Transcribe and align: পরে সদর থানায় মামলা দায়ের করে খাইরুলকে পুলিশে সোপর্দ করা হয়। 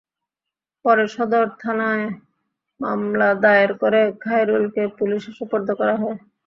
পরে 0.85 1.05
সদর 1.15 1.45
থানায় 1.61 2.05
মামলা 2.79 3.29
দায়ের 3.43 3.71
করে 3.81 4.01
খাইরুলকে 4.23 4.83
পুলিশে 4.97 5.31
সোপর্দ 5.39 5.67
করা 5.79 5.95
হয়। 6.01 6.17